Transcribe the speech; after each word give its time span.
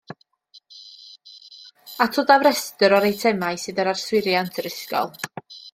Atodaf 2.07 2.47
restr 2.47 2.99
o'r 3.01 3.09
eitemau 3.13 3.63
sydd 3.67 3.87
ar 3.87 3.95
yswiriant 3.95 4.63
yr 4.65 4.73
ysgol 4.77 5.19